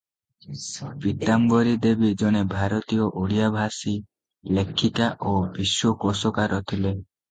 [1.03, 3.97] ପୀତାମ୍ବରୀ ଦେବୀ ଜଣେ ଭାରତୀୟ ଓଡ଼ିଆ-ଭାଷୀ
[4.59, 6.99] ଲେଖିକା ଓ ବିଶ୍ୱକୋଷକାର ଥିଲେ।